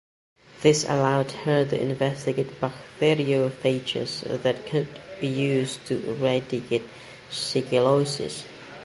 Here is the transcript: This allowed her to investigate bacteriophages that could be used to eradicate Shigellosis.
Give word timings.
This 0.63 0.83
allowed 0.85 1.29
her 1.31 1.63
to 1.63 1.79
investigate 1.79 2.59
bacteriophages 2.59 4.21
that 4.41 4.65
could 4.65 4.87
be 5.19 5.27
used 5.27 5.85
to 5.85 6.03
eradicate 6.09 6.89
Shigellosis. 7.29 8.45